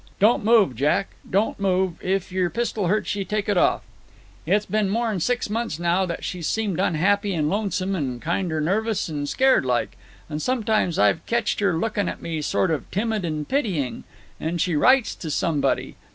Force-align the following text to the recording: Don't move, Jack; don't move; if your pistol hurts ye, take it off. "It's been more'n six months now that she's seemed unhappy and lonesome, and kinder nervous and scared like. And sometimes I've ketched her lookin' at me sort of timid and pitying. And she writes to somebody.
Don't 0.19 0.43
move, 0.43 0.75
Jack; 0.75 1.09
don't 1.29 1.59
move; 1.59 1.97
if 2.03 2.31
your 2.31 2.49
pistol 2.49 2.87
hurts 2.87 3.13
ye, 3.15 3.23
take 3.23 3.47
it 3.47 3.55
off. 3.55 3.83
"It's 4.47 4.65
been 4.65 4.89
more'n 4.89 5.19
six 5.19 5.47
months 5.47 5.77
now 5.77 6.07
that 6.07 6.23
she's 6.23 6.47
seemed 6.47 6.79
unhappy 6.79 7.35
and 7.35 7.51
lonesome, 7.51 7.93
and 7.93 8.19
kinder 8.19 8.59
nervous 8.59 9.09
and 9.09 9.29
scared 9.29 9.63
like. 9.63 9.95
And 10.27 10.41
sometimes 10.41 10.97
I've 10.97 11.23
ketched 11.27 11.59
her 11.59 11.73
lookin' 11.77 12.09
at 12.09 12.19
me 12.19 12.41
sort 12.41 12.71
of 12.71 12.89
timid 12.89 13.23
and 13.23 13.47
pitying. 13.47 14.03
And 14.39 14.59
she 14.59 14.75
writes 14.75 15.13
to 15.17 15.29
somebody. 15.29 15.97